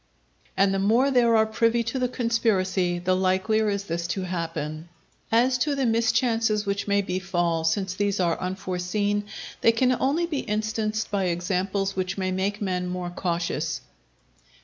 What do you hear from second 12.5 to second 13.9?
men more cautious.